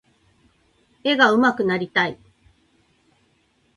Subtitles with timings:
[1.03, 2.17] 絵が上手くなりたい。